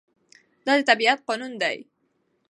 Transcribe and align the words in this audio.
دا 0.65 0.73
د 0.77 0.81
طبيعت 0.89 1.19
قانون 1.27 1.51
دی. 1.61 1.77